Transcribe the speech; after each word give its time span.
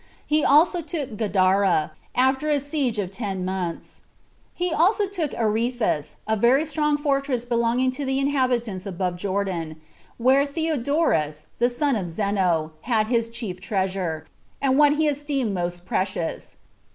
He 0.25 0.43
also 0.43 0.81
took 0.81 1.15
Gadara, 1.15 1.91
after 2.15 2.49
a 2.49 2.59
siege 2.59 2.97
of 2.97 3.11
ten 3.11 3.45
months. 3.45 4.01
He 4.55 4.71
took 4.71 4.79
also 4.79 5.05
Areathus, 5.05 6.15
a 6.27 6.35
very 6.35 6.65
strong 6.65 6.97
fortress 6.97 7.45
belonging 7.45 7.91
to 7.91 8.03
the 8.03 8.17
inhabitants 8.17 8.87
above 8.87 9.15
Jordan, 9.15 9.79
where 10.17 10.43
Theodorus, 10.43 11.45
the 11.59 11.69
son 11.69 11.95
of 11.95 12.09
Zeno, 12.09 12.71
had 12.89 13.09
his 13.09 13.29
chief 13.29 13.59
treasure, 13.61 14.25
and 14.59 14.75
what 14.75 14.93
he 14.93 15.07
esteemed 15.07 15.53
most 15.53 15.85
precious. 15.85 16.55